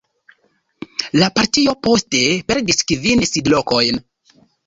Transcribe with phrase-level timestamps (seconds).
[1.23, 4.03] La partio poste perdis kvin sidlokojn.